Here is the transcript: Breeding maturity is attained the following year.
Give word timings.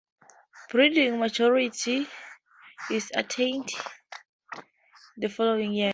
Breeding 0.71 1.19
maturity 1.19 2.07
is 2.89 3.11
attained 3.13 3.69
the 5.15 5.29
following 5.29 5.73
year. 5.73 5.89